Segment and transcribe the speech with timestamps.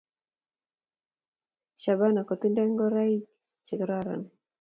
[1.81, 3.29] Shabana kotindo ngoraiki
[3.65, 4.21] che kararan